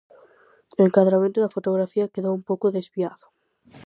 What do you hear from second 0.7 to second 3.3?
O encadramento da fotografía quedou un pouco desviado.